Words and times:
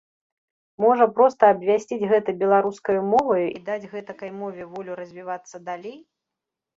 Можа, 0.83 1.05
проста 1.17 1.49
абвясціць 1.55 2.07
гэта 2.13 2.33
беларускаю 2.41 2.95
моваю 3.09 3.43
і 3.43 3.59
даць 3.67 3.89
гэтакай 3.93 4.31
мове 4.39 4.63
волю 4.73 4.97
развівацца 5.01 5.55
далей? 5.69 5.95